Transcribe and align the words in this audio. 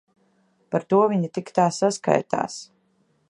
Par 0.75 0.85
to 0.93 1.01
viņa 1.11 1.29
tik 1.37 1.53
tā 1.59 1.67
saskaitās. 1.79 2.59